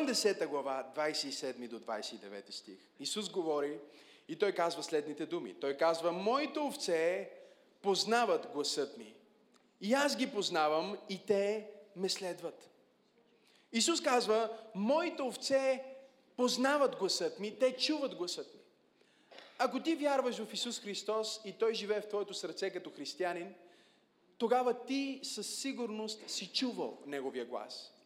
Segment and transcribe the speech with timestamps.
[0.00, 2.78] Йоанн 10 глава, 27 до 29 стих.
[3.00, 3.78] Исус говори
[4.28, 5.54] и той казва следните думи.
[5.60, 7.30] Той казва, моите овце
[7.82, 9.14] познават гласът ми.
[9.80, 12.70] И аз ги познавам и те ме следват.
[13.72, 15.84] Исус казва, моите овце
[16.36, 18.60] познават гласът ми, те чуват гласът ми.
[19.58, 23.54] Ако ти вярваш в Исус Христос и Той живее в твоето сърце като християнин,
[24.38, 27.99] тогава ти със сигурност си чувал Неговия глас.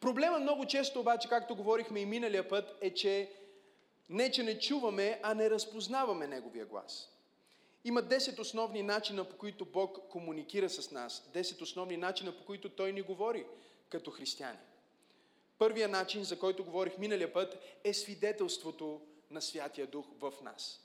[0.00, 3.30] Проблема много често обаче, както говорихме и миналия път, е, че
[4.08, 7.12] не, че не чуваме, а не разпознаваме Неговия глас.
[7.84, 11.30] Има 10 основни начина, по които Бог комуникира с нас.
[11.34, 13.46] 10 основни начина, по които Той ни говори
[13.88, 14.58] като християни.
[15.58, 20.80] Първия начин, за който говорих миналия път, е свидетелството на Святия Дух в нас.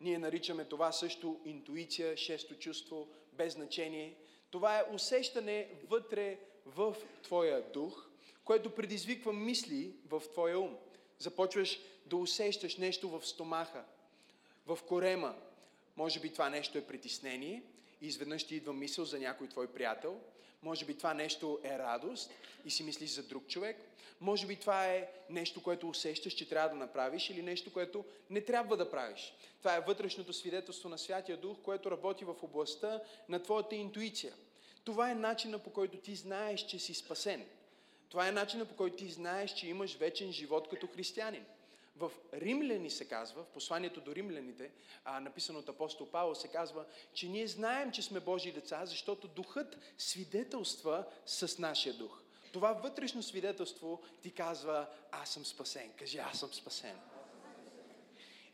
[0.00, 4.16] Ние наричаме това също интуиция, шесто чувство, без значение.
[4.50, 8.08] Това е усещане вътре в твоя дух,
[8.46, 10.76] което предизвиква мисли в твоя ум.
[11.18, 13.84] Започваш да усещаш нещо в стомаха,
[14.66, 15.34] в корема.
[15.96, 17.62] Може би това нещо е притеснение,
[18.02, 20.20] и изведнъж ти идва мисъл за някой твой приятел.
[20.62, 22.30] Може би това нещо е радост
[22.64, 23.76] и си мислиш за друг човек.
[24.20, 28.40] Може би това е нещо, което усещаш, че трябва да направиш или нещо, което не
[28.40, 29.34] трябва да правиш.
[29.58, 34.34] Това е вътрешното свидетелство на Святия Дух, което работи в областта на твоята интуиция.
[34.84, 37.46] Това е начина по който ти знаеш, че си спасен.
[38.08, 41.44] Това е начина по който ти знаеш, че имаш вечен живот като християнин.
[41.96, 44.70] В Римляни се казва, в посланието до римляните,
[45.04, 46.84] а, написано от апостол Павел, се казва,
[47.14, 52.22] че ние знаем, че сме Божии деца, защото духът свидетелства с нашия дух.
[52.52, 55.92] Това вътрешно свидетелство ти казва, аз съм спасен.
[55.98, 56.96] Кажи, аз съм спасен.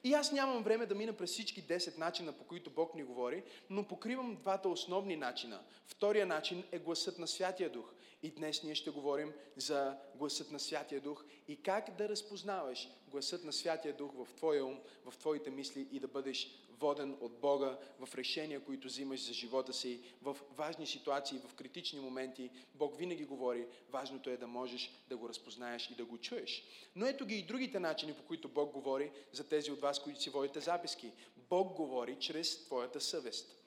[0.04, 3.42] И аз нямам време да мина през всички 10 начина, по които Бог ни говори,
[3.70, 5.60] но покривам двата основни начина.
[5.86, 7.92] Втория начин е гласът на Святия Дух.
[8.22, 13.44] И днес ние ще говорим за гласът на Святия Дух и как да разпознаваш гласът
[13.44, 17.78] на Святия Дух в твоя ум, в твоите мисли и да бъдеш воден от Бога
[18.06, 22.50] в решения, които взимаш за живота си, в важни ситуации, в критични моменти.
[22.74, 26.64] Бог винаги говори, важното е да можеш да го разпознаеш и да го чуеш.
[26.96, 30.22] Но ето ги и другите начини, по които Бог говори за тези от вас, които
[30.22, 31.12] си водите записки.
[31.50, 33.62] Бог говори чрез твоята съвест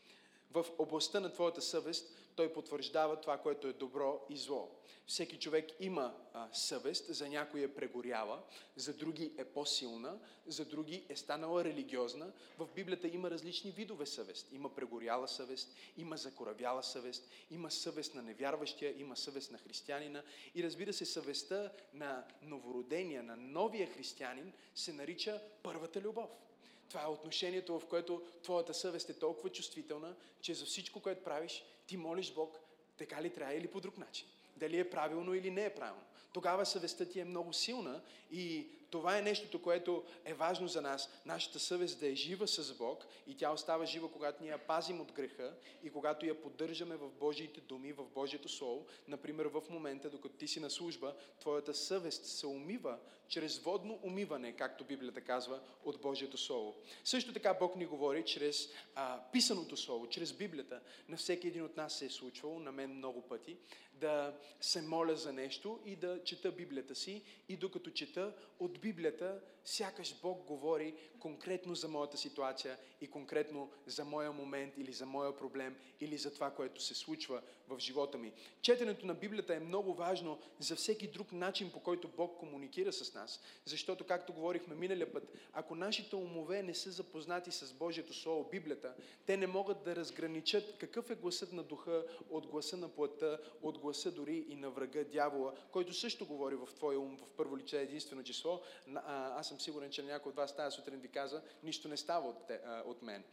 [0.55, 4.71] в областта на твоята съвест, той потвърждава това, което е добро и зло.
[5.07, 8.43] Всеки човек има а, съвест, за някои е прегоряла,
[8.75, 12.31] за други е по-силна, за други е станала религиозна.
[12.57, 14.47] В Библията има различни видове съвест.
[14.51, 20.23] Има прегоряла съвест, има закоравяла съвест, има съвест на невярващия, има съвест на християнина.
[20.55, 26.29] И разбира се, съвестта на новородения, на новия християнин се нарича първата любов.
[26.89, 31.63] Това е отношението, в което твоята съвест е толкова чувствителна, че за всичко, което правиш,
[31.87, 32.59] ти молиш Бог,
[32.97, 36.01] така ли трябва или по друг начин дали е правилно или не е правилно.
[36.33, 38.01] Тогава съвестта ти е много силна
[38.31, 41.09] и това е нещото, което е важно за нас.
[41.25, 45.01] Нашата съвест да е жива с Бог и тя остава жива, когато ние я пазим
[45.01, 45.53] от греха
[45.83, 48.85] и когато я поддържаме в Божиите думи, в Божието Слово.
[49.07, 52.97] Например, в момента, докато ти си на служба, твоята съвест се умива
[53.27, 56.75] чрез водно умиване, както Библията казва, от Божието Слово.
[57.03, 60.81] Също така Бог ни говори чрез а, писаното Слово, чрез Библията.
[61.09, 63.57] На всеки един от нас се е случвало, на мен много пъти,
[63.93, 69.41] да се моля за нещо и да чета Библията си и докато чета от Библията,
[69.65, 75.37] сякаш Бог говори конкретно за моята ситуация и конкретно за моя момент или за моя
[75.37, 78.33] проблем или за това, което се случва в живота ми.
[78.61, 83.13] Четенето на Библията е много важно за всеки друг начин, по който Бог комуникира с
[83.13, 83.41] нас.
[83.65, 88.95] Защото, както говорихме миналия път, ако нашите умове не са запознати с Божието Слово, Библията,
[89.25, 93.77] те не могат да разграничат какъв е гласът на духа от гласа на плътта, от
[93.77, 97.81] гласа дори и на врага, дявола, който също говори в твоя ум в първо лице
[97.81, 98.61] единствено число.
[99.05, 102.47] Аз съм сигурен, че някой от вас тази сутрин ви каза, нищо не става от,
[102.47, 103.23] те, от мен.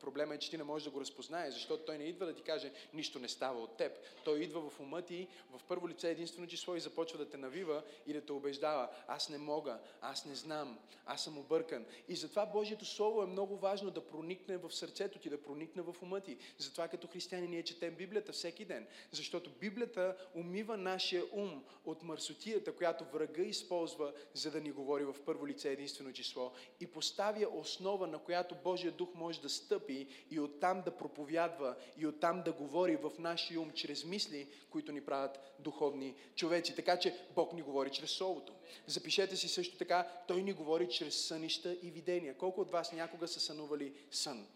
[0.00, 2.42] Проблема е, че ти не можеш да го разпознаеш, защото той не идва да ти
[2.42, 3.92] каже, нищо не става от теб.
[4.24, 7.82] Той идва в ума ти в първо лице единствено число и започва да те навива
[8.06, 8.88] и да те убеждава.
[9.06, 11.86] Аз не мога, аз не знам, аз съм объркан.
[12.08, 15.96] И затова Божието Слово е много важно да проникне в сърцето ти, да проникне в
[16.02, 16.38] ума ти.
[16.58, 18.86] Затова като християни ние четем Библията всеки ден.
[19.12, 25.16] Защото Библията умива нашия ум от мърсотията, която врага използва, за да ни говори в
[25.26, 30.40] първо лице единствено число и поставя основа, на която Божия дух може да стъпи и
[30.40, 35.54] оттам да проповядва и оттам да говори в нашия ум чрез мисли, които ни правят
[35.58, 36.74] духовни човеци.
[36.74, 38.52] Така че Бог ни говори чрез Словото.
[38.86, 42.34] Запишете си също така, Той ни говори чрез сънища и видения.
[42.34, 44.46] Колко от вас някога са сънували сън?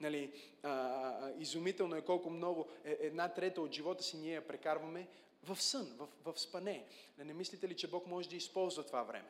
[0.00, 0.32] Нали,
[0.62, 5.08] а, изумително е колко много, е, една трета от живота си ние я прекарваме
[5.42, 6.86] в сън, в, в спане.
[7.18, 9.28] Не мислите ли, че Бог може да използва това време?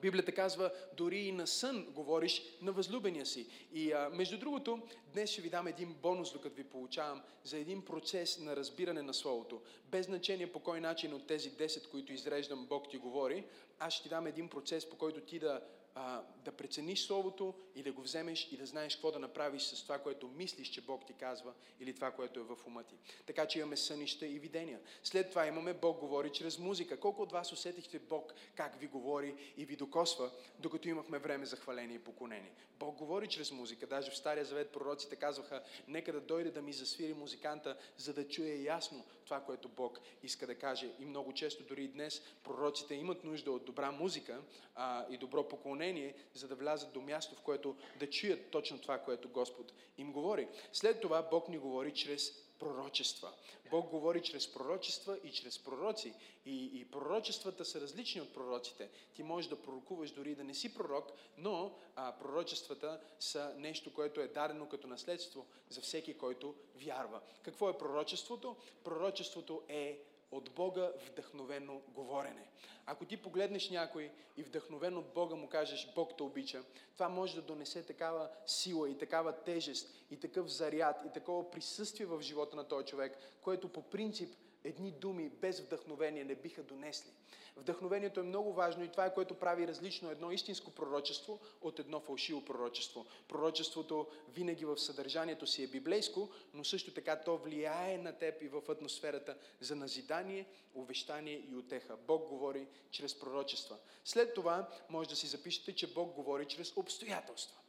[0.00, 3.46] Библията казва, дори и на сън говориш на възлюбения си.
[3.72, 4.82] И а, между другото,
[5.12, 9.14] днес ще ви дам един бонус, докато ви получавам, за един процес на разбиране на
[9.14, 9.62] Словото.
[9.90, 13.44] Без значение по кой начин от тези 10, които изреждам, Бог ти говори,
[13.78, 15.60] аз ще ти дам един процес, по който ти да
[15.94, 19.82] а, да прецениш Словото и да го вземеш и да знаеш какво да направиш с
[19.82, 22.94] това, което мислиш, че Бог ти казва или това, което е в ума ти.
[23.26, 24.80] Така че имаме сънища и видения.
[25.04, 27.00] След това имаме Бог говори чрез музика.
[27.00, 31.56] Колко от вас усетихте Бог как ви говори и ви докосва, докато имахме време за
[31.56, 32.52] хваление и поклонение?
[32.78, 33.86] Бог говори чрез музика.
[33.86, 38.28] Даже в Стария Завет пророците казваха, нека да дойде да ми засвири музиканта, за да
[38.28, 40.90] чуе ясно това, което Бог иска да каже.
[40.98, 44.42] И много често, дори и днес, пророците имат нужда от добра музика
[44.74, 48.98] а, и добро поклонение, за да влязат до място, в което да чуят точно това,
[48.98, 50.48] което Господ им говори.
[50.72, 53.32] След това Бог ни говори чрез пророчества.
[53.70, 56.14] Бог говори чрез пророчества и чрез пророци.
[56.46, 58.90] И, и пророчествата са различни от пророците.
[59.14, 64.20] Ти можеш да пророкуваш дори да не си пророк, но а, пророчествата са нещо, което
[64.20, 67.20] е дадено като наследство за всеки, който вярва.
[67.42, 68.56] Какво е пророчеството?
[68.84, 69.98] Пророчеството е
[70.32, 72.46] от Бога вдъхновено говорене.
[72.86, 77.34] Ако ти погледнеш някой и вдъхновен от Бога му кажеш Бог те обича, това може
[77.34, 82.56] да донесе такава сила и такава тежест и такъв заряд и такова присъствие в живота
[82.56, 84.34] на този човек, което по принцип
[84.64, 87.10] едни думи без вдъхновение не биха донесли.
[87.56, 92.00] Вдъхновението е много важно и това е което прави различно едно истинско пророчество от едно
[92.00, 93.06] фалшиво пророчество.
[93.28, 98.48] Пророчеството винаги в съдържанието си е библейско, но също така то влияе на теб и
[98.48, 101.96] в атмосферата за назидание, увещание и отеха.
[101.96, 103.76] Бог говори чрез пророчества.
[104.04, 107.59] След това може да си запишете, че Бог говори чрез обстоятелства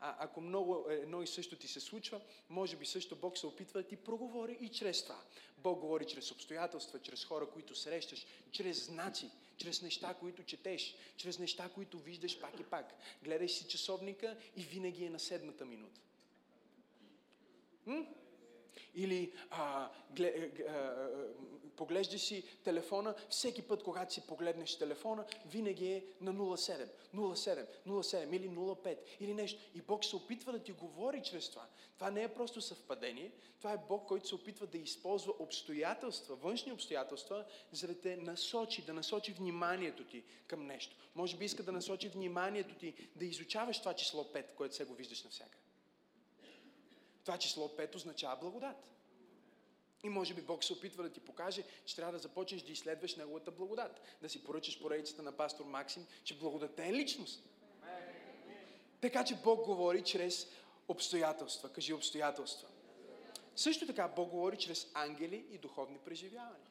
[0.00, 3.82] ако много е, едно и също ти се случва, може би също Бог се опитва
[3.82, 5.20] да ти проговори и чрез това.
[5.58, 11.38] Бог говори чрез обстоятелства, чрез хора, които срещаш, чрез знаци, чрез неща, които четеш, чрез
[11.38, 12.94] неща, които виждаш пак и пак.
[13.22, 16.00] Гледаш си часовника и винаги е на седмата минута.
[17.86, 18.06] М?
[18.94, 21.08] Или а, гле, а, а,
[21.76, 28.36] поглеждаш си телефона, всеки път, когато си погледнеш телефона, винаги е на 07, 07, 07
[28.36, 29.60] или 05 или нещо.
[29.74, 31.66] И Бог се опитва да ти говори чрез това.
[31.94, 36.72] Това не е просто съвпадение, това е Бог, който се опитва да използва обстоятелства, външни
[36.72, 40.96] обстоятелства, за да те насочи, да насочи вниманието ти към нещо.
[41.14, 44.94] Може би иска да насочи вниманието ти да изучаваш това число 5, което се го
[44.94, 45.67] виждаш навсякъде.
[47.28, 48.76] Това число 5 означава благодат.
[50.02, 53.16] И може би Бог се опитва да ти покаже, че трябва да започнеш да изследваш
[53.16, 54.00] Неговата благодат.
[54.22, 57.42] Да си поръчаш поредицата на пастор Максим, че благодата е личност.
[59.00, 60.46] Така че Бог говори чрез
[60.88, 61.72] обстоятелства.
[61.72, 62.68] Кажи обстоятелства.
[63.56, 66.70] Също така Бог говори чрез ангели и духовни преживявания.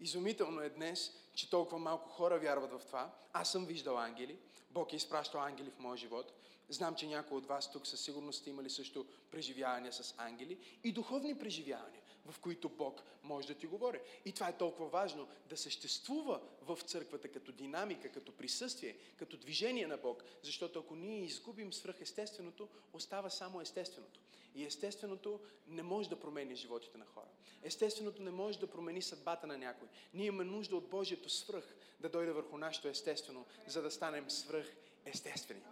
[0.00, 3.14] Изумително е днес, че толкова малко хора вярват в това.
[3.32, 4.38] Аз съм виждал ангели.
[4.70, 6.32] Бог е изпращал ангели в моя живот.
[6.68, 10.92] Знам, че някои от вас тук със сигурност сте имали също преживявания с ангели и
[10.92, 14.00] духовни преживявания, в които Бог може да ти говори.
[14.24, 19.86] И това е толкова важно да съществува в църквата като динамика, като присъствие, като движение
[19.86, 24.20] на Бог, защото ако ние изгубим свръхестественото, остава само естественото.
[24.54, 27.28] И естественото не може да промени животите на хора.
[27.62, 29.88] Естественото не може да промени съдбата на някой.
[30.14, 34.76] Ние имаме нужда от Божието свръх да дойде върху нашето естествено, за да станем свръх
[35.04, 35.62] естествени.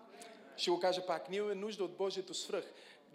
[0.57, 1.29] Ще го кажа пак.
[1.29, 2.65] Ние имаме нужда от Божието свръх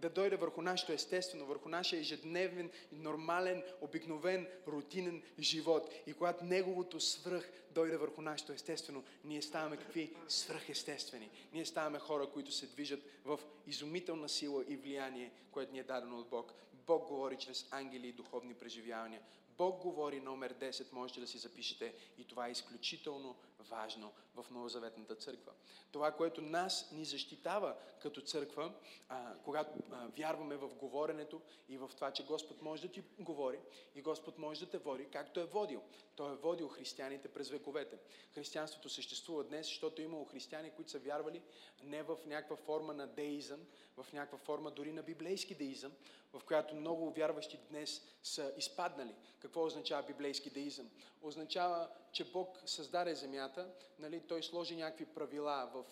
[0.01, 5.93] да дойде върху нашето естествено, върху нашия ежедневен, нормален, обикновен, рутинен живот.
[6.07, 10.15] И когато Неговото свръх дойде върху нашето естествено, ние ставаме какви?
[10.27, 11.29] Свръхестествени.
[11.53, 16.19] Ние ставаме хора, които се движат в изумителна сила и влияние, което ни е дадено
[16.19, 16.53] от Бог.
[16.73, 19.21] Бог говори чрез ангели и духовни преживявания.
[19.57, 25.15] Бог говори номер 10, можете да си запишете и това е изключително важно в Новозаветната
[25.15, 25.51] църква.
[25.91, 28.73] Това, което нас ни защитава като църква,
[29.09, 33.59] а, когато а, вярваме в говоренето и в това, че Господ може да ти говори
[33.95, 35.83] и Господ може да те води, както е водил.
[36.15, 37.97] Той е водил християните през вековете.
[38.33, 41.41] Християнството съществува днес, защото е имало християни, които са вярвали
[41.83, 43.59] не в някаква форма на деизъм,
[43.97, 45.91] в някаква форма дори на библейски деизъм,
[46.33, 49.15] в която много вярващи днес са изпаднали.
[49.39, 50.89] Какво означава библейски деизъм?
[51.21, 53.67] Означава че Бог създаде земята,
[53.99, 55.85] нали, той сложи някакви правила в,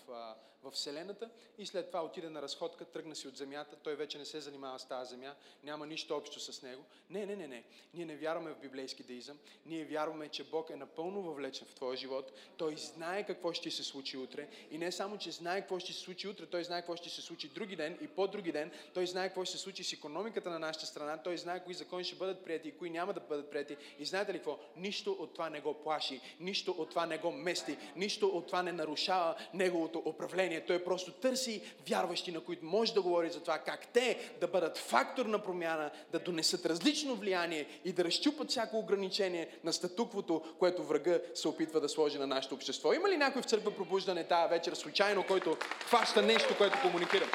[0.63, 4.25] в Вселената и след това отиде на разходка, тръгна си от земята, той вече не
[4.25, 6.83] се занимава с тази земя, няма нищо общо с него.
[7.09, 7.63] Не, не, не, не.
[7.93, 9.39] Ние не вярваме в библейски деизъм.
[9.65, 12.31] Ние вярваме, че Бог е напълно въвлечен в твоя живот.
[12.57, 14.50] Той знае какво ще се случи утре.
[14.71, 17.21] И не само, че знае какво ще се случи утре, той знае какво ще се
[17.21, 18.71] случи други ден и по-други ден.
[18.93, 21.17] Той знае какво ще се случи с економиката на нашата страна.
[21.24, 23.77] Той знае кои закони ще бъдат прияти и кои няма да бъдат прияти.
[24.00, 24.59] И знаете ли какво?
[24.75, 26.06] Нищо от това не го плаши,
[26.39, 30.65] нищо от това не го мести, нищо от това не нарушава неговото управление.
[30.65, 34.77] Той просто търси вярващи, на които може да говори за това как те да бъдат
[34.77, 40.83] фактор на промяна, да донесат различно влияние и да разчупат всяко ограничение на статуквото, което
[40.83, 42.93] врага се опитва да сложи на нашето общество.
[42.93, 47.25] Има ли някой в църква пробуждане тази вечер случайно, който хваща нещо, което комуникира?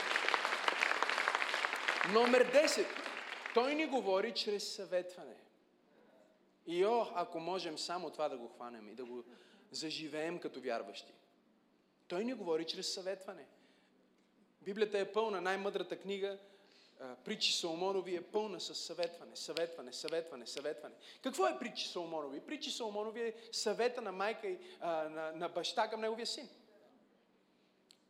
[2.13, 2.87] Номер 10.
[3.55, 5.35] Той ни говори чрез съветване.
[6.67, 9.25] И о, ако можем само това да го хванем и да го
[9.71, 11.13] заживеем като вярващи.
[12.09, 13.47] Той ни говори чрез съветване.
[14.63, 16.39] Библията е пълна, най-мъдрата книга,
[17.25, 20.95] притчи Соломонови е пълна с съветване, съветване, съветване, съветване.
[21.23, 22.41] Какво е притчи Соломонови?
[22.41, 26.49] Притчи Соломонови е съвета на майка и на, на баща към неговия син.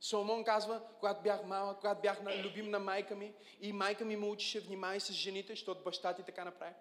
[0.00, 4.16] Соломон казва, когато бях малък, когато бях на, любим на майка ми и майка ми
[4.16, 6.74] ме учише, внимай с жените, защото баща ти така направи.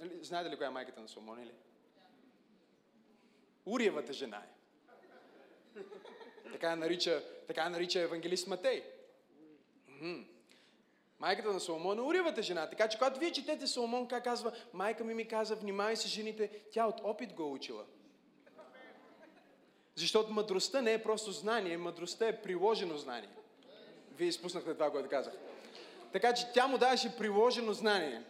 [0.00, 1.52] Нали, знаете ли коя е майката на Соломон, или?
[3.66, 4.50] Уриевата жена е.
[6.52, 8.84] Така нарича, така нарича евангелист Матей.
[9.88, 10.24] м
[11.18, 12.70] Майката на Соломон е уривата жена.
[12.70, 16.50] Така че когато вие четете Соломон, как казва, майка ми ми каза, внимай се жените,
[16.72, 17.84] тя от опит го е учила.
[19.94, 23.28] Защото мъдростта не е просто знание, мъдростта е приложено знание.
[24.16, 25.34] Вие изпуснахте това, което казах.
[26.12, 28.22] Така че тя му даваше приложено знание.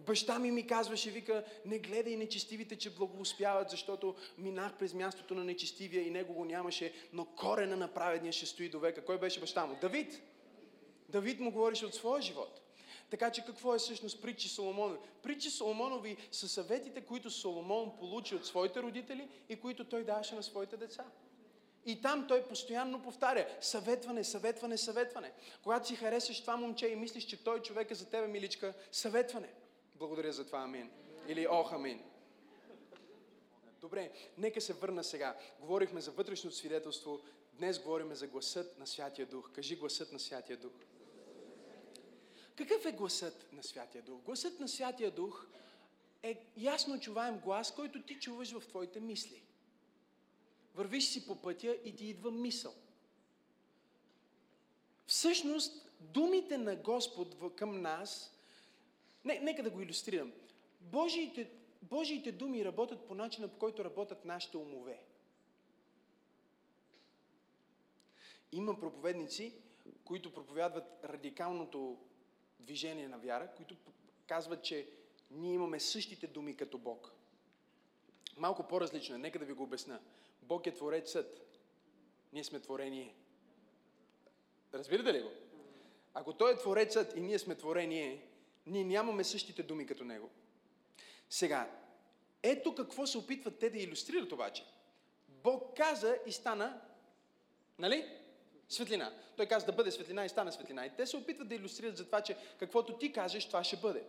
[0.00, 5.44] Баща ми ми казваше, вика, не гледай нечестивите, че благоуспяват, защото минах през мястото на
[5.44, 9.04] нечестивия и него го нямаше, но корена на праведния ще стои до века.
[9.04, 9.76] Кой беше баща му?
[9.80, 10.22] Давид.
[11.08, 12.60] Давид му говореше от своя живот.
[13.10, 14.98] Така че какво е всъщност притчи Соломонови?
[15.22, 20.42] Притчи Соломонови са съветите, които Соломон получи от своите родители и които той даваше на
[20.42, 21.04] своите деца.
[21.86, 25.32] И там той постоянно повтаря съветване, съветване, съветване.
[25.62, 29.48] Когато си харесаш това момче и мислиш, че той човек е за тебе, миличка, съветване.
[29.98, 30.90] Благодаря за това, амин.
[31.28, 32.02] Или ох, амин.
[33.80, 35.38] Добре, нека се върна сега.
[35.60, 37.20] Говорихме за вътрешното свидетелство,
[37.52, 39.50] днес говорим за гласът на Святия Дух.
[39.52, 40.72] Кажи гласът на Святия Дух.
[42.56, 44.22] Какъв е гласът на Святия Дух?
[44.22, 45.46] Гласът на Святия Дух
[46.22, 49.42] е ясно чуваем глас, който ти чуваш в твоите мисли.
[50.74, 52.74] Вървиш си по пътя и ти идва мисъл.
[55.06, 58.37] Всъщност, думите на Господ към нас,
[59.28, 60.32] не, нека да го иллюстрирам.
[60.80, 61.50] Божиите,
[61.82, 65.00] Божиите думи работят по начина, по който работят нашите умове.
[68.52, 69.54] Има проповедници,
[70.04, 71.98] които проповядват радикалното
[72.60, 73.76] движение на вяра, които
[74.26, 74.88] казват, че
[75.30, 77.12] ние имаме същите думи като Бог.
[78.36, 80.00] Малко по-различно е, нека да ви го обясна.
[80.42, 81.58] Бог е творецът,
[82.32, 83.14] ние сме творение.
[84.74, 85.30] Разбирате ли го?
[86.14, 88.27] Ако Той е творецът и ние сме творение,
[88.68, 90.30] ние нямаме същите думи като Него.
[91.30, 91.70] Сега,
[92.42, 94.64] ето какво се опитват те да иллюстрират обаче.
[95.28, 96.80] Бог каза и стана,
[97.78, 98.08] нали?
[98.68, 99.12] Светлина.
[99.36, 100.86] Той каза да бъде светлина и стана светлина.
[100.86, 104.04] И те се опитват да иллюстрират за това, че каквото ти кажеш, това ще бъде.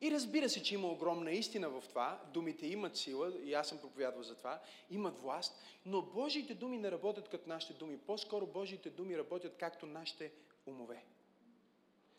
[0.00, 2.20] И разбира се, че има огромна истина в това.
[2.32, 6.90] Думите имат сила, и аз съм проповядвал за това, имат власт, но Божиите думи не
[6.90, 7.98] работят като нашите думи.
[7.98, 10.32] По-скоро Божиите думи работят както нашите
[10.66, 11.04] умове.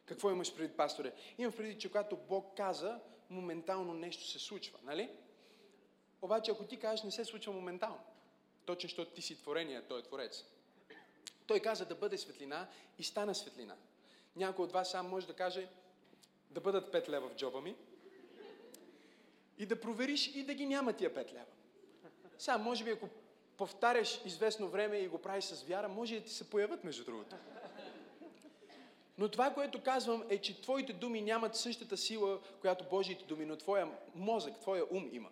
[0.06, 1.14] Какво имаш преди, пасторе?
[1.38, 5.10] Имам преди, че когато Бог каза, моментално нещо се случва, нали?
[6.22, 8.00] Обаче, ако ти кажеш, не се случва моментално.
[8.66, 10.46] Точно, защото ти си творение, той е творец.
[11.48, 12.68] Той каза да бъде светлина
[13.00, 13.76] и стана светлина.
[14.36, 15.68] Някой от вас сам може да каже
[16.50, 17.76] да бъдат 5 лева в джоба ми
[19.58, 21.46] и да провериш и да ги няма тия 5 лева.
[22.38, 23.10] Сега, може би, ако
[23.58, 27.36] повтаряш известно време и го правиш с вяра, може да ти се появят, между другото.
[29.18, 33.58] Но това, което казвам, е, че твоите думи нямат същата сила, която Божиите думи, но
[33.58, 35.30] твоя мозък, твоя ум има.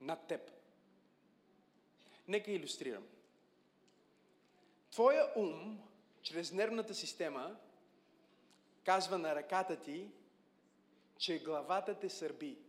[0.00, 0.50] Над теб.
[2.28, 3.06] Нека иллюстрирам.
[4.90, 5.80] Твоя ум,
[6.22, 7.56] чрез нервната система,
[8.84, 10.08] казва на ръката ти,
[11.18, 12.63] че главата те сърби.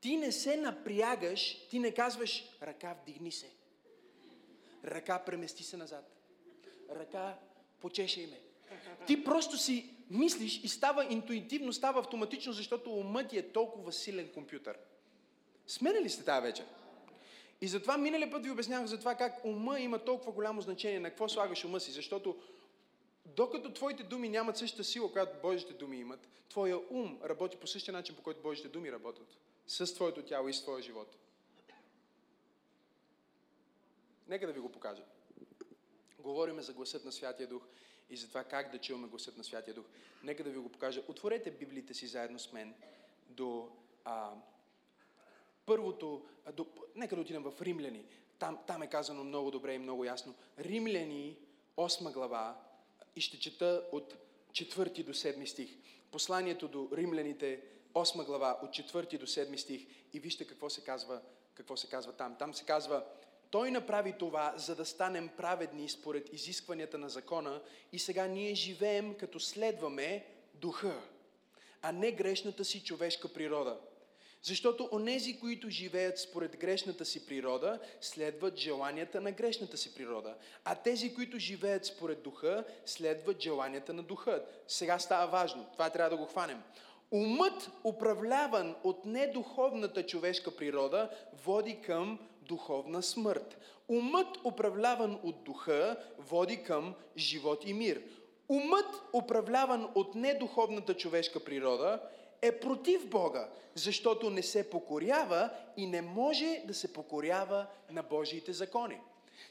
[0.00, 3.50] Ти не се напрягаш, ти не казваш ръка вдигни се.
[4.84, 6.16] Ръка премести се назад.
[6.90, 7.38] Ръка
[7.80, 8.40] почешай ме.
[9.06, 14.28] Ти просто си мислиш и става интуитивно, става автоматично, защото умът ти е толкова силен
[14.28, 14.78] компютър.
[15.66, 16.64] Сменя ли сте тази вечер?
[17.60, 21.10] И затова миналия път ви обяснявах за това как ума има толкова голямо значение, на
[21.10, 22.36] какво слагаш ума си, защото
[23.24, 27.92] докато твоите думи нямат същата сила, която Божите думи имат, твоя ум работи по същия
[27.92, 29.36] начин, по който Божите думи работят.
[29.70, 31.16] С твоето тяло и с твоя живот.
[34.28, 35.02] Нека да ви го покажа.
[36.18, 37.62] Говориме за гласът на Святия Дух
[38.10, 39.84] и за това как да чуваме гласът на Святия Дух.
[40.22, 41.02] Нека да ви го покажа.
[41.08, 42.74] Отворете Библиите си заедно с мен
[43.28, 43.68] до
[44.04, 44.32] а,
[45.66, 48.04] първото, а, до, нека да отидем в Римляни.
[48.38, 50.34] Там, там е казано много добре и много ясно.
[50.58, 51.36] Римляни,
[51.76, 52.60] 8 глава,
[53.16, 54.14] и ще чета от
[54.52, 55.76] 4 до 7 стих.
[56.10, 57.62] Посланието до римляните,
[57.94, 59.86] 8 глава, от 4 до 7 стих.
[60.12, 61.20] И вижте какво се казва,
[61.54, 62.36] какво се казва там.
[62.38, 63.04] Там се казва,
[63.50, 69.14] той направи това, за да станем праведни според изискванията на закона и сега ние живеем
[69.14, 71.00] като следваме духа,
[71.82, 73.78] а не грешната си човешка природа.
[74.42, 80.34] Защото онези, които живеят според грешната си природа, следват желанията на грешната си природа.
[80.64, 84.44] А тези, които живеят според духа, следват желанията на духа.
[84.68, 85.68] Сега става важно.
[85.72, 86.62] Това трябва да го хванем.
[87.10, 91.10] Умът, управляван от недуховната човешка природа,
[91.44, 93.58] води към духовна смърт.
[93.88, 98.02] Умът, управляван от духа, води към живот и мир.
[98.48, 102.00] Умът, управляван от недуховната човешка природа,
[102.42, 108.52] е против Бога, защото не се покорява и не може да се покорява на Божиите
[108.52, 108.98] закони.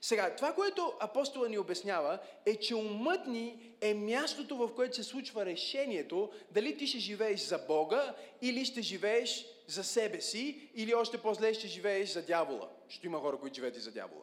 [0.02, 5.04] Сега, това, което апостола ни обяснява, е, че умът ни е мястото, в което се
[5.04, 10.94] случва решението дали ти ще живееш за Бога или ще живееш за себе си, или
[10.94, 12.70] още по-зле ще живееш за дявола.
[12.90, 14.22] Ще има хора, които живеят и за дявола.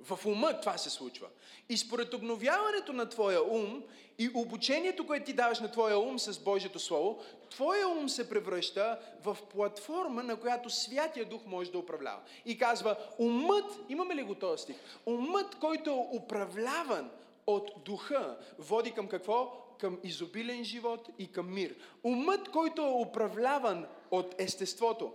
[0.00, 1.26] В ума това се случва.
[1.68, 3.82] И според обновяването на твоя ум
[4.18, 8.98] и обучението, което ти даваш на твоя ум с Божието Слово, твоя ум се превръща
[9.24, 12.20] в платформа, на която Святия Дух може да управлява.
[12.46, 14.76] И казва, умът, имаме ли го този стих?
[15.06, 17.10] Умът, който е управляван
[17.46, 19.52] от духа, води към какво?
[19.78, 21.74] Към изобилен живот и към мир.
[22.04, 25.12] Умът, който е управляван от естеството.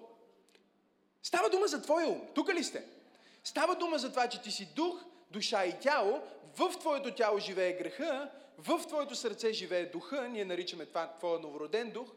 [1.24, 2.22] Става дума за твоя ум.
[2.34, 2.86] Тук ли сте?
[3.44, 6.22] Става дума за това, че ти си дух, душа и тяло,
[6.58, 11.92] в твоето тяло живее греха, в твоето сърце живее духа, ние наричаме това твоя новороден
[11.92, 12.08] дух,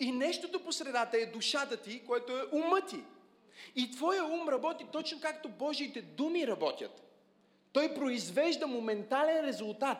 [0.00, 3.00] и нещото по средата е душата ти, което е ума ти.
[3.76, 7.02] И твоя ум работи точно както Божиите думи работят.
[7.72, 9.98] Той произвежда моментален резултат.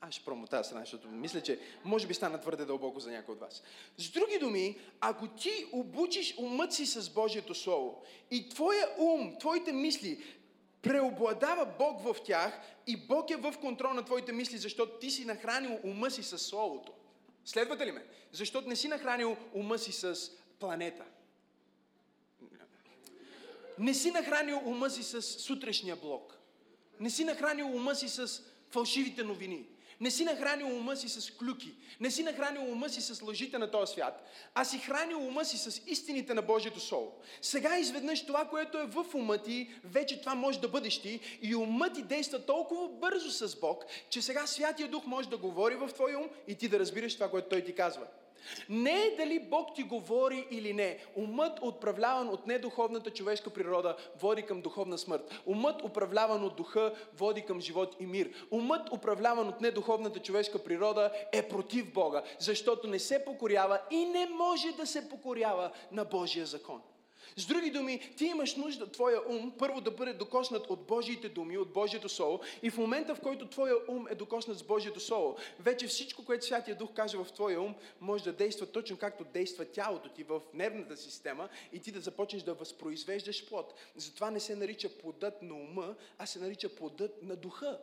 [0.00, 3.32] Аз ще промо тази страна, защото мисля, че може би стана твърде дълбоко за някой
[3.32, 3.62] от вас.
[3.98, 9.72] С други думи, ако ти обучиш умът си с Божието Слово и твоя ум, твоите
[9.72, 10.24] мисли
[10.82, 15.24] преобладава Бог в тях и Бог е в контрол на твоите мисли, защото ти си
[15.24, 16.92] нахранил ума си с Словото.
[17.44, 18.06] Следвате ли ме?
[18.32, 20.30] Защото не си нахранил ума си с
[20.60, 21.04] планета.
[23.78, 26.38] Не си нахранил ума си с сутрешния блок.
[27.00, 29.66] Не си нахранил ума си с фалшивите новини.
[30.00, 31.74] Не си нахранил ума си с клюки.
[32.00, 34.28] Не си нахранил ума си с лъжите на този свят.
[34.54, 37.12] А си хранил ума си с истините на Божието Слово.
[37.42, 41.20] Сега изведнъж това, което е в ума ти, вече това може да бъдеш ти.
[41.42, 45.74] И умът ти действа толкова бързо с Бог, че сега Святия Дух може да говори
[45.74, 48.06] в твой ум и ти да разбираш това, което Той ти казва.
[48.68, 50.98] Не е дали Бог ти говори или не.
[51.16, 55.42] Умът, управляван от недуховната човешка природа, води към духовна смърт.
[55.46, 58.30] Умът, управляван от духа, води към живот и мир.
[58.50, 64.26] Умът, управляван от недуховната човешка природа, е против Бога, защото не се покорява и не
[64.26, 66.82] може да се покорява на Божия закон.
[67.36, 71.58] С други думи, ти имаш нужда твоя ум първо да бъде докоснат от Божиите думи,
[71.58, 75.36] от Божието Слово и в момента, в който твоя ум е докоснат с Божието Слово,
[75.60, 79.64] вече всичко, което Святия Дух каже в твоя ум, може да действа точно както действа
[79.64, 83.74] тялото ти в нервната система и ти да започнеш да възпроизвеждаш плод.
[83.96, 87.78] Затова не се нарича плодът на ума, а се нарича плодът на духа.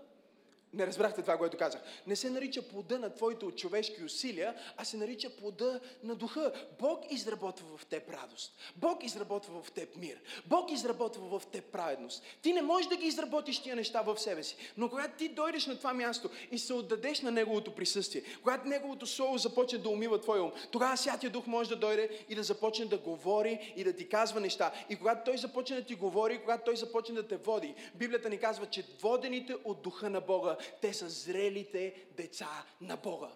[0.73, 1.81] Не разбрахте това, което казах.
[2.07, 6.51] Не се нарича плода на твоите човешки усилия, а се нарича плода на духа.
[6.79, 8.57] Бог изработва в теб радост.
[8.75, 10.19] Бог изработва в теб мир.
[10.45, 12.23] Бог изработва в теб праведност.
[12.41, 14.55] Ти не можеш да ги изработиш тия неща в себе си.
[14.77, 19.07] Но когато ти дойдеш на това място и се отдадеш на Неговото присъствие, когато Неговото
[19.07, 22.85] Слово започне да умива твоя ум, тогава Святия Дух може да дойде и да започне
[22.85, 24.71] да говори и да ти казва неща.
[24.89, 28.37] И когато Той започне да ти говори, когато Той започне да те води, Библията ни
[28.37, 33.29] казва, че водените от Духа на Бога те са зрелите деца на Бога.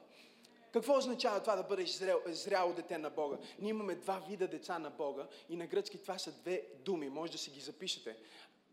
[0.74, 3.38] Какво означава това да бъдеш зрел, зряло дете на Бога?
[3.60, 7.10] Ние имаме два вида деца на Бога и на гръцки това са две думи.
[7.10, 8.18] Може да си ги запишете.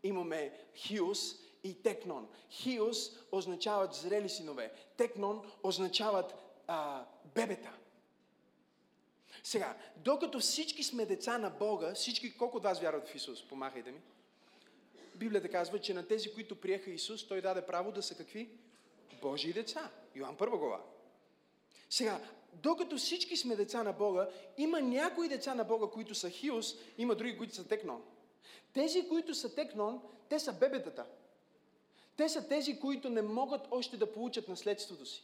[0.03, 1.19] Имаме хиус
[1.63, 2.27] и текнон.
[2.49, 4.71] Хиос означават зрели синове.
[4.97, 6.35] Текнон означават
[6.67, 7.73] а, бебета.
[9.43, 13.47] Сега, докато всички сме деца на Бога, всички, колко от вас вярват в Исус?
[13.47, 14.01] Помахайте ми.
[15.15, 18.49] Библията казва, че на тези, които приеха Исус, Той даде право да са какви?
[19.21, 19.91] Божии деца.
[20.15, 20.81] Йоан първа глава.
[21.89, 22.19] Сега,
[22.53, 27.15] докато всички сме деца на Бога, има някои деца на Бога, които са хиос, има
[27.15, 28.03] други, които са текнон.
[28.73, 31.05] Тези, които са текнон, те са бебетата.
[32.17, 35.23] Те са тези, които не могат още да получат наследството си.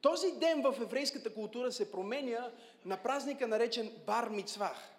[0.00, 2.50] Този ден в еврейската култура се променя
[2.84, 4.90] на празника наречен Бар Мицвах.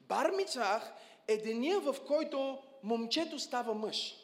[0.00, 0.92] Бар Мицвах
[1.28, 4.16] е деня, в който момчето става мъж.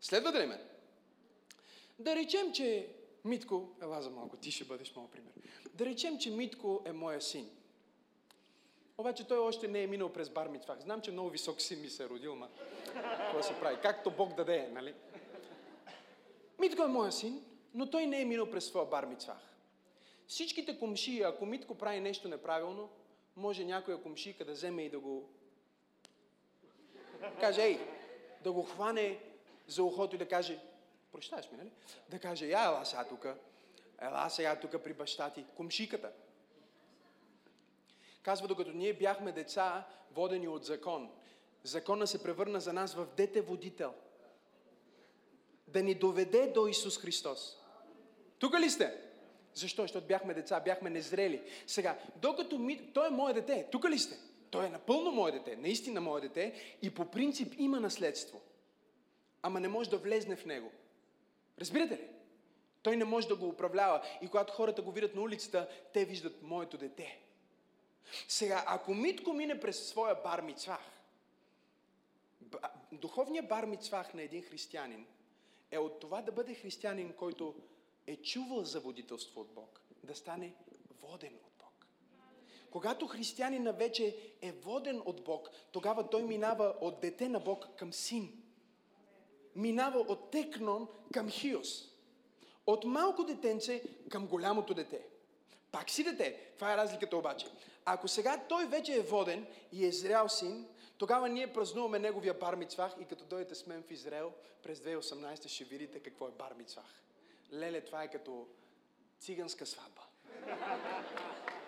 [0.00, 0.60] Следва ме?
[1.98, 2.88] Да речем, че
[3.24, 5.32] Митко, ела за малко, ти ще бъдеш моят пример.
[5.74, 7.50] Да речем, че Митко е моя син.
[8.98, 10.80] Обаче той още не е минал през бар митвах.
[10.80, 12.48] Знам, че много висок син ми се е родил, ма
[12.94, 13.76] какво се прави?
[13.82, 14.94] Както Бог даде, нали?
[16.58, 19.38] Митко е моя син, но той не е минал през своя бар митвах.
[20.26, 22.88] Всичките комши, ако Митко прави нещо неправилно,
[23.36, 25.28] може някоя комшика да вземе и да го
[27.40, 27.80] каже, ей,
[28.44, 29.18] да го хване
[29.66, 30.58] за ухото и да каже,
[31.12, 31.70] прощаваш ми, нали?
[32.08, 33.26] Да каже, я ела сега тук,
[34.00, 36.12] ела сега тук при баща ти, комшиката.
[38.22, 41.10] Казва, докато ние бяхме деца, водени от закон,
[41.62, 43.94] закона се превърна за нас в дете водител.
[45.68, 47.56] Да ни доведе до Исус Христос.
[48.38, 49.11] Тук ли сте?
[49.54, 49.82] Защо?
[49.82, 51.42] Защото бяхме деца, бяхме незрели.
[51.66, 52.92] Сега, докато ми...
[52.92, 53.66] Той е мое дете.
[53.70, 54.18] Тук ли сте?
[54.50, 58.40] Той е напълно мое дете, наистина мое дете и по принцип има наследство.
[59.42, 60.72] Ама не може да влезне в него.
[61.60, 62.08] Разбирате ли?
[62.82, 64.02] Той не може да го управлява.
[64.22, 67.18] И когато хората го видят на улицата, те виждат моето дете.
[68.28, 70.80] Сега, ако Митко мине през своя бар мицвах,
[72.92, 75.06] духовният бар мицвах на един християнин
[75.70, 77.54] е от това да бъде християнин, който
[78.06, 80.54] е чувал за водителство от Бог, да стане
[81.00, 81.86] воден от Бог.
[82.70, 87.92] Когато християнина вече е воден от Бог, тогава той минава от дете на Бог към
[87.92, 88.42] син.
[89.56, 91.88] Минава от текнон към хиос.
[92.66, 95.06] От малко детенце към голямото дете.
[95.72, 96.52] Пак си дете.
[96.54, 97.46] Това е разликата обаче.
[97.84, 100.66] Ако сега той вече е воден и е зрял син,
[100.98, 105.48] тогава ние празнуваме неговия бар мицвах и като дойдете с мен в Израел през 2018
[105.48, 107.02] ще видите какво е бар мицвах.
[107.52, 108.46] Леле, това е като
[109.20, 110.02] циганска сватба.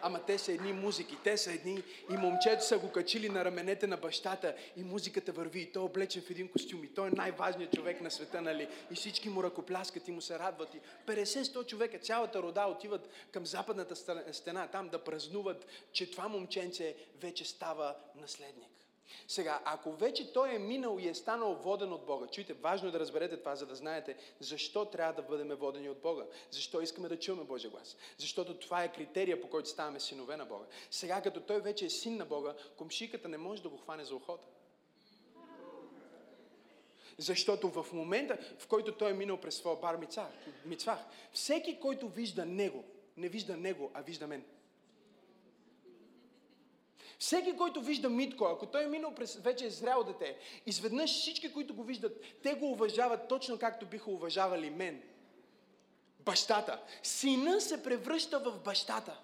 [0.03, 3.87] Ама те са едни музики, те са едни и момчето са го качили на раменете
[3.87, 7.11] на бащата и музиката върви и той е облечен в един костюм и той е
[7.11, 8.69] най-важният човек на света, нали?
[8.91, 13.47] И всички му ръкопляскат и му се радват и 50-100 човека, цялата рода отиват към
[13.47, 13.97] западната
[14.33, 18.84] стена, там да празнуват, че това момченце вече става наследник.
[19.29, 22.93] Сега, ако вече той е минал и е станал воден от Бога, чуйте, важно е
[22.93, 26.25] да разберете това, за да знаете защо трябва да бъдем водени от Бога.
[26.51, 27.97] Защо искаме да чуваме Божия глас.
[28.19, 30.65] Защото това е критерия, по който ставаме синове на Бога.
[30.91, 34.15] Сега, като той вече е син на Бога, комшиката не може да го хване за
[34.15, 34.47] охота.
[37.19, 39.99] Защото в момента, в който той е минал през своя бар
[40.65, 40.99] мицвах,
[41.33, 42.85] всеки, който вижда него,
[43.17, 44.45] не вижда него, а вижда мен.
[47.25, 51.53] Всеки, който вижда Митко, ако той е минал през вече е зрял дете, изведнъж всички,
[51.53, 55.03] които го виждат, те го уважават точно както биха уважавали мен.
[56.21, 56.81] Бащата.
[57.03, 59.21] Сина се превръща в бащата.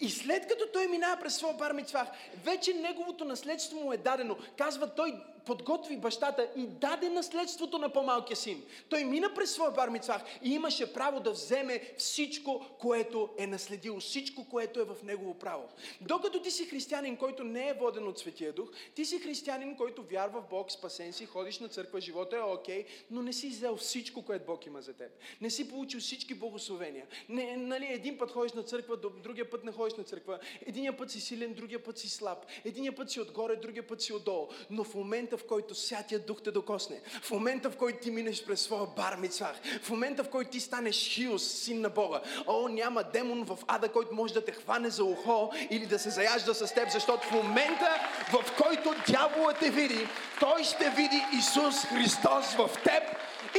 [0.00, 2.08] И след като той минава през своя бар мицвах,
[2.44, 4.36] вече неговото наследство му е дадено.
[4.56, 5.14] Казва той,
[5.48, 8.62] подготви бащата и даде наследството на по-малкия син.
[8.88, 14.00] Той мина през своя бар мицвах и имаше право да вземе всичко, което е наследил,
[14.00, 15.68] всичко, което е в негово право.
[16.00, 20.02] Докато ти си християнин, който не е воден от Светия Дух, ти си християнин, който
[20.02, 23.48] вярва в Бог, спасен си, ходиш на църква, живота е окей, okay, но не си
[23.48, 25.10] взел всичко, което Бог има за теб.
[25.40, 27.06] Не си получил всички благословения.
[27.28, 30.38] Не, нали, един път ходиш на църква, другия път не ходиш на църква.
[30.66, 32.46] Единия път си силен, другия път си слаб.
[32.64, 34.48] Единия път си отгоре, другия път си отдолу.
[34.70, 38.44] Но в момента, в който Святия Дух те докосне, в момента, в който ти минеш
[38.44, 42.68] през своя бар мицвах, в момента, в който ти станеш Хиос, син на Бога, о,
[42.68, 46.54] няма демон в ада, който може да те хване за ухо или да се заяжда
[46.54, 48.00] с теб, защото в момента,
[48.32, 50.06] в който дяволът те види,
[50.40, 53.02] той ще види Исус Христос в теб.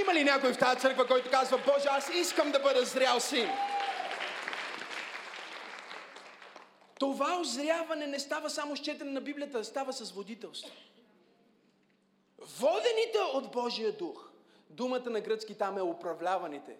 [0.02, 3.50] Има ли някой в тази църква, който казва, Боже, аз искам да бъда зрял син?
[7.00, 10.72] Това озряване не става само с четене на Библията, става с водителство.
[12.41, 14.30] Водените от Божия дух.
[14.69, 16.78] Думата на гръцки там е управляваните.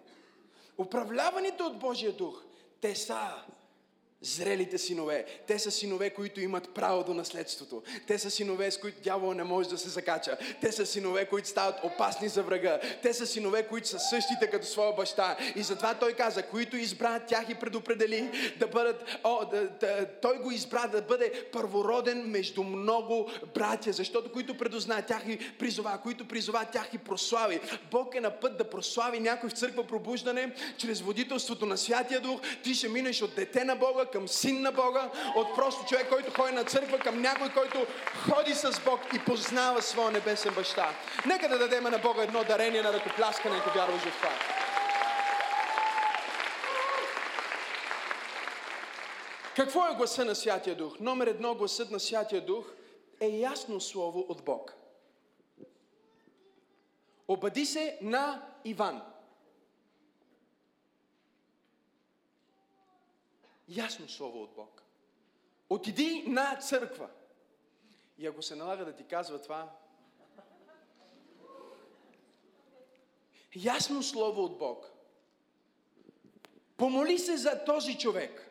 [0.78, 2.44] Управляваните от Божия дух.
[2.80, 3.44] Те са
[4.22, 7.82] Зрелите синове, те са синове, които имат право до наследството.
[8.06, 10.36] Те са синове, с които дявол не може да се закача.
[10.60, 12.80] Те са синове, които стават опасни за врага.
[13.02, 15.36] Те са синове, които са същите като своя баща.
[15.56, 20.38] И затова той каза, които избра, тях и предопредели да бъдат, о, да, да, той
[20.38, 26.28] го избра да бъде първороден между много братя, защото които предозна, тях и призова, които
[26.28, 27.60] призова, тях и прослави.
[27.90, 32.40] Бог е на път да прослави някой в църква пробуждане, чрез водителството на Святия Дух.
[32.62, 36.32] Ти ще минеш от дете на Бога към син на Бога, от просто човек, който
[36.32, 37.86] ходи на църква, към някой, който
[38.30, 40.88] ходи с Бог и познава своя небесен баща.
[41.26, 44.30] Нека да дадем на Бога едно дарение на ръкопляскане, ако вярваш в това.
[49.56, 51.00] Какво е гласа на Святия Дух?
[51.00, 52.64] Номер едно, гласът на Святия Дух
[53.20, 54.74] е ясно слово от Бог.
[57.28, 59.02] Обади се на Иван.
[63.70, 64.82] Ясно слово от Бог.
[65.70, 67.08] Отиди на църква.
[68.18, 69.72] И ако се налага да ти казва това,
[73.56, 74.90] ясно слово от Бог.
[76.76, 78.50] Помоли се за този човек.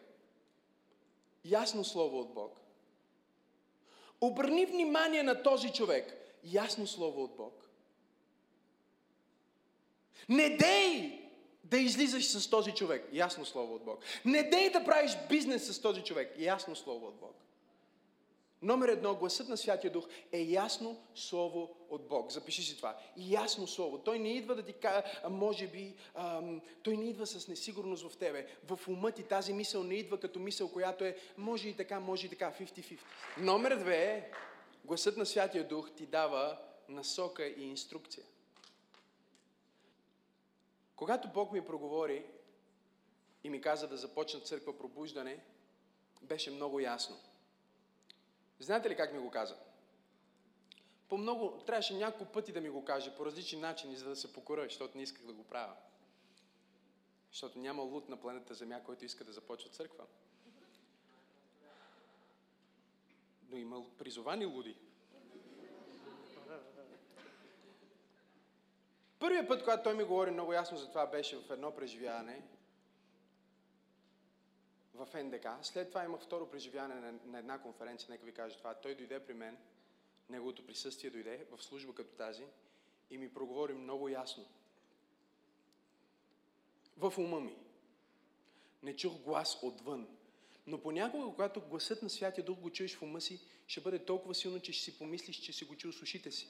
[1.46, 2.60] Ясно слово от Бог.
[4.22, 6.36] Обърни внимание на този човек.
[6.44, 7.70] Ясно слово от Бог.
[10.30, 11.19] Не дей
[11.70, 13.10] да излизаш с този човек.
[13.14, 14.00] Ясно слово от Бог.
[14.26, 16.36] Не дей да правиш бизнес с този човек.
[16.38, 17.36] Ясно слово от Бог.
[18.62, 22.32] Номер едно, гласът на Святия Дух е ясно слово от Бог.
[22.32, 22.98] Запиши си това.
[23.18, 23.98] Ясно слово.
[23.98, 28.18] Той не идва да ти каже, може би, ам, той не идва с несигурност в
[28.18, 28.48] тебе.
[28.64, 32.26] В ума ти тази мисъл не идва като мисъл, която е може и така, може
[32.26, 33.00] и така, 50-50.
[33.38, 34.32] Номер две,
[34.86, 36.58] гласът на Святия Дух ти дава
[36.90, 38.24] насока и инструкция.
[41.00, 42.26] Когато Бог ми проговори
[43.44, 45.44] и ми каза да започна църква пробуждане,
[46.22, 47.18] беше много ясно.
[48.60, 49.56] Знаете ли как ми го каза?
[51.10, 54.34] По много, трябваше няколко пъти да ми го каже, по различни начини, за да се
[54.34, 55.76] покоря, защото не исках да го правя.
[57.32, 60.06] Защото няма луд на планета Земя, който иска да започва църква.
[63.50, 64.76] Но има призовани луди.
[69.20, 72.42] Първият път, когато той ми говори много ясно за това, беше в едно преживяване
[74.94, 75.48] в НДК.
[75.62, 78.74] След това имах второ преживяване на, на една конференция, нека ви кажа това.
[78.74, 79.58] Той дойде при мен,
[80.30, 82.46] неговото присъствие дойде в служба като тази
[83.10, 84.46] и ми проговори много ясно.
[86.98, 87.58] В ума ми.
[88.84, 90.08] Не чух глас отвън.
[90.68, 94.36] Но понякога, когато гласът на Святия Дух го чуеш в ума си, ще бъде толкова
[94.36, 96.50] силно, че ще си помислиш, че си го чул с ушите си.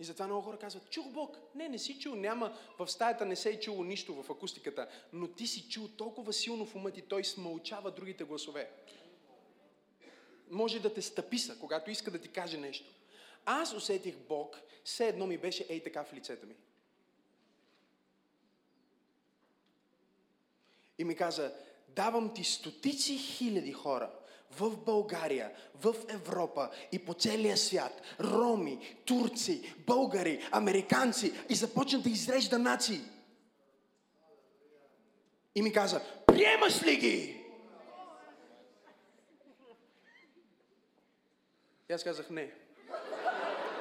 [0.00, 1.38] И затова много хора казват, чух Бог.
[1.54, 5.28] Не, не си чул, няма, в стаята не се е чуло нищо в акустиката, но
[5.28, 8.70] ти си чул толкова силно в ума ти, той смълчава другите гласове.
[10.50, 12.94] Може да те стъписа, когато иска да ти каже нещо.
[13.44, 16.54] Аз усетих Бог, все едно ми беше ей така в лицето ми.
[20.98, 21.54] И ми каза,
[21.88, 24.10] давам ти стотици хиляди хора,
[24.58, 25.50] в България,
[25.82, 33.00] в Европа и по целия свят, роми, турци, българи, американци и започна да изрежда нации.
[35.54, 37.42] И ми каза, приемаш ли ги?
[41.90, 42.50] И аз казах не.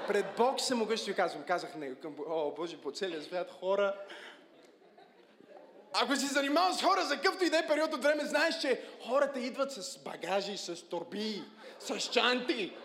[0.07, 1.43] Пред Бог се могъщ ви казвам.
[1.43, 1.95] Казах не.
[2.27, 3.95] О, Боже, по целия свят хора
[5.93, 8.81] ако си занимавал с хора за къвто и да е период от време, знаеш, че
[9.07, 11.43] хората идват с багажи, с торби,
[11.79, 12.73] с чанти.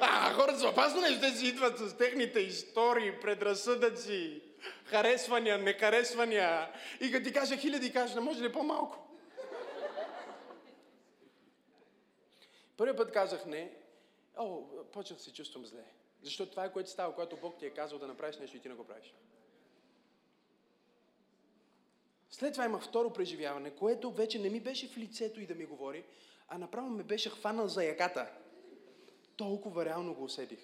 [0.00, 4.42] А хората са опасно те си идват с техните истории, предразсъдъци,
[4.84, 6.68] харесвания, нехаресвания.
[7.00, 8.98] И като ти кажа хиляди, кажа, не може ли по-малко?
[12.76, 13.72] Първият път казах не,
[14.36, 14.60] о,
[14.92, 15.84] почнах се чувствам зле.
[16.22, 18.68] Защото това е което става, когато Бог ти е казал да направиш нещо и ти
[18.68, 19.14] не го правиш.
[22.38, 25.64] След това има второ преживяване, което вече не ми беше в лицето и да ми
[25.64, 26.04] говори,
[26.48, 28.30] а направо ме беше хванал за яката.
[29.36, 30.58] Толкова реално го усетих.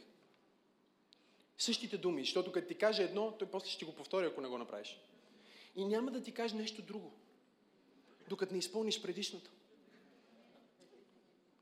[1.59, 4.59] Същите думи, защото като ти каже едно, той после ще го повтори, ако не го
[4.59, 5.01] направиш.
[5.77, 7.13] И няма да ти каже нещо друго,
[8.29, 9.51] докато не изпълниш предишното.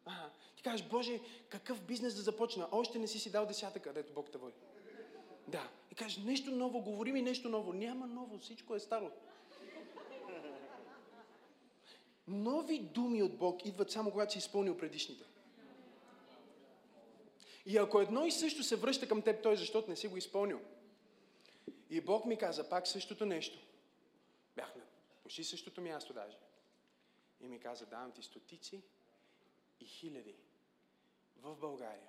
[0.07, 2.69] А, ти кажеш, Боже, какъв бизнес да започна?
[2.73, 4.57] Още не си си дал десятъка, където Бог те води.
[5.49, 5.69] Да.
[5.93, 7.73] И кажеш, нещо ново, говори ми нещо ново.
[7.73, 9.11] Няма ново, всичко е старо.
[12.31, 15.25] Нови думи от Бог идват само когато си изпълнил предишните.
[17.67, 20.61] И ако едно и също се връща към теб, той защото не си го изпълнил.
[21.91, 23.59] И Бог ми каза пак същото нещо.
[24.57, 24.83] Бях на
[25.23, 26.37] почти същото място даже.
[27.41, 28.83] и ми каза, давам ти стотици
[29.81, 30.35] и хиляди
[31.37, 32.09] в България,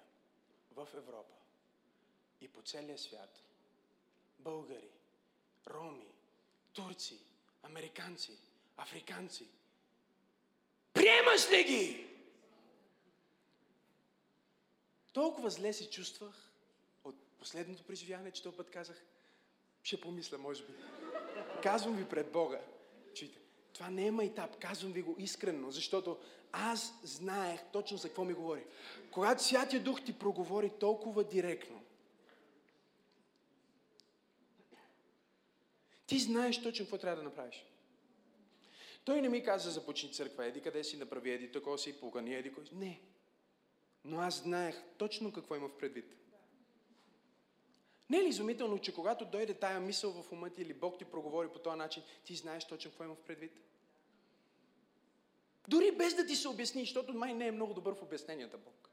[0.71, 1.33] в Европа
[2.41, 3.43] и по целия свят.
[4.39, 4.89] Българи,
[5.67, 6.13] роми,
[6.73, 7.19] турци,
[7.63, 8.37] американци,
[8.77, 9.47] африканци.
[11.01, 12.07] Приемаш ли ги?
[15.13, 16.51] Толкова зле се чувствах
[17.03, 19.03] от последното преживяване, че този път казах,
[19.83, 20.73] ще помисля, може би.
[21.63, 22.61] Казвам ви пред Бога.
[23.13, 23.37] Чуйте,
[23.73, 26.19] това не е майтап, казвам ви го искрено, защото
[26.51, 28.65] аз знаех точно за какво ми говори.
[29.11, 31.83] Когато Святия Дух ти проговори толкова директно,
[36.07, 37.65] ти знаеш точно какво трябва да направиш.
[39.05, 42.53] Той не ми каза започни църква, еди къде си, направи еди такова си, погани еди
[42.53, 42.63] кой.
[42.71, 43.01] Не.
[44.05, 46.15] Но аз знаех точно какво има в предвид.
[48.09, 51.05] Не е ли изумително, че когато дойде тая мисъл в ума ти или Бог ти
[51.05, 53.51] проговори по този начин, ти знаеш точно какво има в предвид?
[55.67, 58.89] Дори без да ти се обясни, защото май не е много добър в обясненията Бог.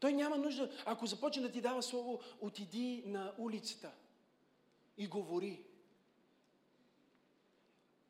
[0.00, 3.92] Той няма нужда, ако започне да ти дава слово, отиди на улицата
[4.98, 5.64] и говори.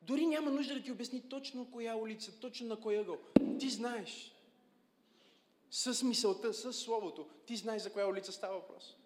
[0.07, 3.17] Дори няма нужда да ти обясни точно коя улица, точно на кой ъгъл.
[3.59, 4.31] Ти знаеш.
[5.71, 8.97] С мисълта, с словото, ти знаеш за коя улица става въпрос.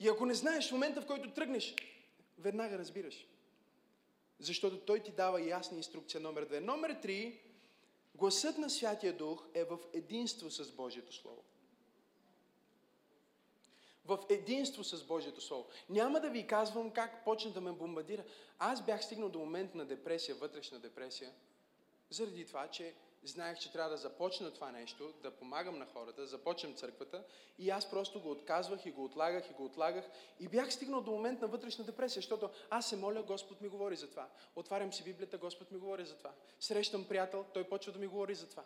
[0.00, 1.74] И ако не знаеш в момента, в който тръгнеш,
[2.38, 3.26] веднага разбираш.
[4.38, 6.60] Защото той ти дава ясна инструкция номер две.
[6.60, 7.40] Номер три,
[8.14, 11.44] гласът на Святия Дух е в единство с Божието Слово.
[14.08, 15.66] В единство с Божието Слово.
[15.88, 18.24] Няма да ви казвам как почна да ме бомбардира.
[18.58, 21.32] Аз бях стигнал до момент на депресия, вътрешна депресия,
[22.10, 22.94] заради това, че
[23.24, 27.24] знаех, че трябва да започна това нещо, да помагам на хората, да започнем църквата
[27.58, 30.04] и аз просто го отказвах и го отлагах и го отлагах
[30.40, 33.96] и бях стигнал до момент на вътрешна депресия, защото аз се моля, Господ ми говори
[33.96, 34.28] за това.
[34.56, 36.32] Отварям си Библията, Господ ми говори за това.
[36.60, 38.64] Срещам приятел, той почва да ми говори за това.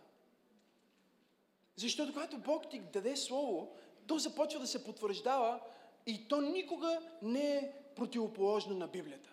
[1.76, 5.60] Защото когато Бог ти даде Слово, то започва да се потвърждава
[6.06, 9.32] и то никога не е противоположно на Библията.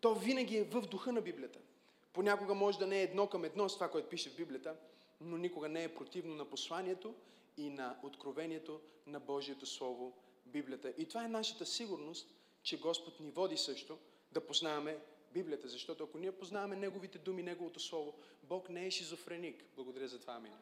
[0.00, 1.58] То винаги е в духа на Библията.
[2.12, 4.76] Понякога може да не е едно към едно с това, което пише в Библията,
[5.20, 7.14] но никога не е противно на посланието
[7.56, 10.12] и на откровението на Божието Слово,
[10.46, 10.92] Библията.
[10.98, 13.98] И това е нашата сигурност, че Господ ни води също
[14.32, 14.98] да познаваме
[15.32, 19.64] Библията, защото ако ние познаваме Неговите думи, Неговото Слово, Бог не е шизофреник.
[19.76, 20.52] Благодаря за това, амин.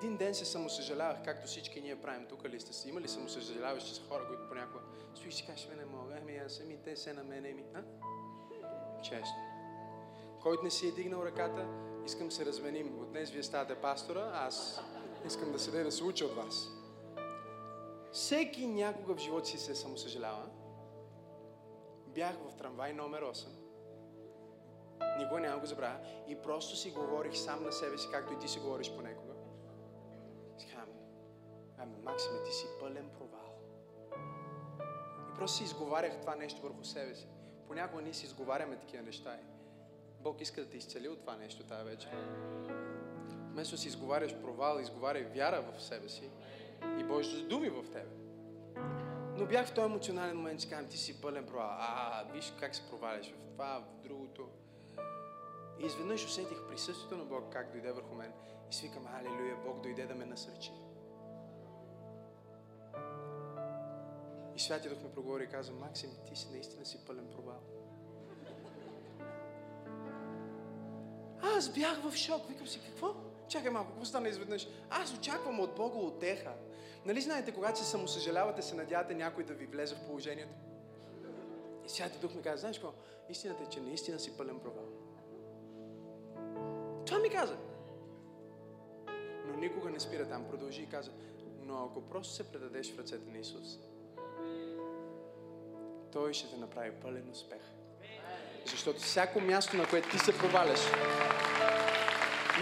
[0.00, 2.88] Един ден се самосъжалявах, както всички ние правим тук ли сте си.
[2.88, 4.80] Има ли самосъжаляващи са хора, които понякога
[5.14, 7.64] стоиш и си кажеш, не мога, ами аз ами те се на мене ми.
[7.74, 7.82] А?
[9.02, 9.36] Честно.
[10.42, 11.66] Който не си е дигнал ръката,
[12.06, 13.00] искам се разменим.
[13.00, 14.80] От днес вие ставате пастора, аз
[15.26, 16.68] искам да седя да се уча от вас.
[18.12, 20.46] Всеки някога в живота си се самосъжалява.
[22.06, 23.46] Бях в трамвай номер 8.
[25.18, 25.98] Никога няма го забравя.
[26.28, 28.86] И просто си говорих сам на себе си, както и ти си говориш.
[28.86, 29.19] Си казвам,
[31.82, 33.54] ами Максиме, ти си пълен провал.
[35.30, 37.28] И просто си изговарях това нещо върху себе си.
[37.66, 39.38] Понякога ние си изговаряме такива неща.
[40.20, 42.10] Бог иска да те изцели от това нещо тази вечер.
[43.52, 46.30] Вместо си изговаряш провал, изговаряй вяра в себе си
[46.98, 48.10] и Божите думи в тебе.
[49.36, 51.70] Но бях в този емоционален момент, че казвам, ти си пълен провал.
[51.70, 54.48] А, виж как се проваляш в това, в другото.
[55.80, 58.32] И изведнъж усетих присъствието на Бог, как дойде върху мен.
[58.70, 60.72] И свикам, Алелуя, Бог дойде да ме насърчи.
[64.60, 67.60] И Святия Дух ме проговори и каза, Максим, ти си наистина си пълен провал.
[71.42, 72.48] Аз бях в шок.
[72.48, 73.14] Викам си, какво?
[73.48, 74.68] Чакай малко, какво стана изведнъж?
[74.90, 76.52] Аз очаквам от Бога отеха.
[77.06, 80.54] Нали знаете, когато се самосъжалявате, се надявате някой да ви влезе в положението?
[81.86, 82.92] И Святия Дух ми каза, знаеш какво?
[83.28, 84.86] Истината е, че наистина си пълен провал.
[87.06, 87.56] Това ми каза.
[89.46, 90.48] Но никога не спира там.
[90.50, 91.12] Продължи и каза,
[91.62, 93.78] но ако просто се предадеш в ръцете на Исус,
[96.12, 97.58] Той ще те направи пълен успех.
[98.64, 100.80] Защото всяко място, на което ти се проваляш,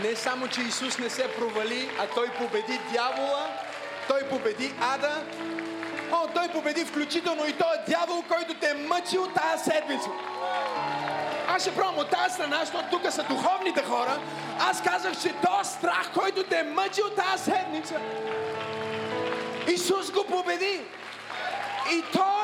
[0.03, 3.49] не само, че Исус не се провали, а Той победи дявола,
[4.09, 5.25] Той победи ада,
[6.13, 10.09] О, Той победи включително и този дявол, който те е мъчил тази седмица.
[11.49, 14.21] Аз ще пробвам от тази страна, защото тук са духовните хора.
[14.61, 18.01] Аз казах, че този страх, който те е мъчил тази седмица,
[19.69, 20.81] Исус го победи.
[21.93, 22.38] И Той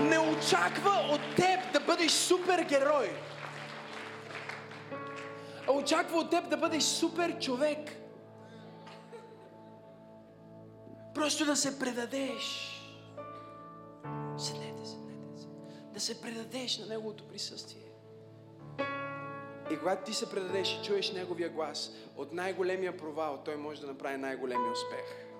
[0.00, 3.10] не очаква от теб да бъдеш супергерой.
[5.68, 7.78] А очаква от теб да бъдеш супер човек.
[11.14, 12.76] Просто да се предадеш.
[14.38, 15.46] Седнете, седнете се.
[15.94, 17.82] Да се предадеш на Неговото присъствие.
[19.70, 23.86] И когато ти се предадеш и чуеш Неговия глас, от най-големия провал Той може да
[23.86, 25.30] направи най-големия успех.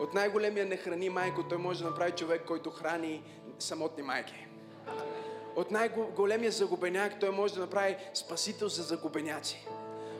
[0.00, 3.22] От най-големия не храни майко, той може да направи човек, който храни
[3.58, 4.46] самотни майки.
[5.56, 9.66] От най-големия загубеняк той може да направи спасител за загубеняци.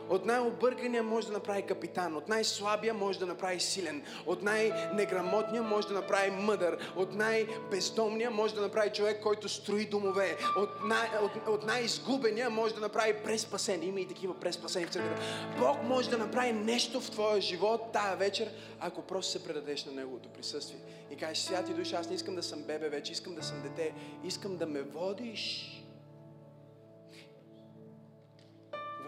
[0.09, 2.15] От най-объркания може да направи капитан.
[2.15, 4.03] От най-слабия може да направи силен.
[4.25, 6.93] От най-неграмотния може да направи мъдър.
[6.95, 10.37] От най-бездомния може да направи човек, който строи домове.
[10.57, 13.83] От, най- от, от най-изгубения може да направи преспасен.
[13.83, 15.21] Има и такива преспасени в църквата.
[15.59, 19.91] Бог може да направи нещо в твоя живот тая вечер, ако просто се предадеш на
[19.91, 20.79] Неговото присъствие.
[21.11, 23.93] И кажеш, святи душа, аз не искам да съм бебе вече, искам да съм дете.
[24.23, 25.75] Искам да ме водиш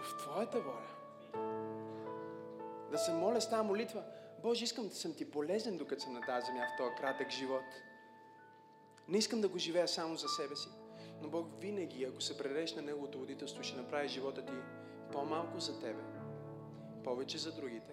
[0.02, 0.91] в Твоята воля
[2.90, 4.02] да се моля с тази молитва.
[4.42, 7.64] Боже, искам да съм ти полезен, докато съм на тази земя в този кратък живот.
[9.08, 10.68] Не искам да го живея само за себе си.
[11.22, 14.52] Но Бог винаги, ако се предадеш на Неговото водителство, ще направи живота ти
[15.12, 16.02] по-малко за тебе,
[17.04, 17.92] повече за другите.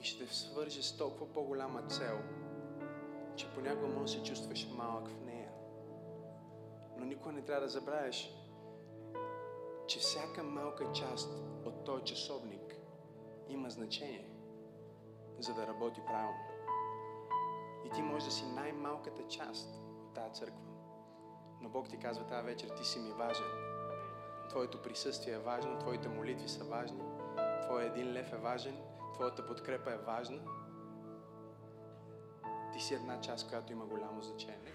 [0.00, 2.18] И ще те свърже с толкова по-голяма цел,
[3.36, 5.50] че понякога може да се чувстваш малък в нея.
[6.98, 8.30] Но никога не трябва да забравяш,
[9.86, 11.32] че всяка малка част
[11.64, 12.76] от този часовник
[13.48, 14.28] има значение,
[15.38, 16.38] за да работи правилно.
[17.86, 19.68] И ти можеш да си най-малката част
[20.02, 20.62] от тази църква.
[21.60, 23.46] Но Бог ти казва тази вечер, ти си ми важен.
[24.48, 27.02] Твоето присъствие е важно, твоите молитви са важни,
[27.62, 28.76] твоя един лев е важен,
[29.14, 30.42] твоята подкрепа е важна.
[32.72, 34.72] Ти си една част, която има голямо значение.